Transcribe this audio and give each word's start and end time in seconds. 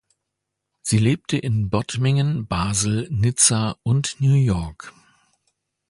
Sie 0.81 0.97
lebte 0.97 1.37
in 1.37 1.69
Bottmingen, 1.69 2.47
Basel, 2.47 3.07
Nizza 3.11 3.77
und 3.83 4.15
New 4.19 4.33
York. 4.33 4.93